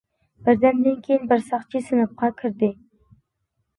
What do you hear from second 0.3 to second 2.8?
بىردەمدىن كېيىن بىر ساقچى سىنىپقا كىردى.